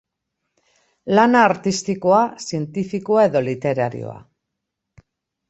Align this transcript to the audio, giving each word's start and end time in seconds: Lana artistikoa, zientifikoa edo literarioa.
Lana 1.19 1.43
artistikoa, 1.49 2.23
zientifikoa 2.47 3.27
edo 3.31 3.45
literarioa. 3.51 4.19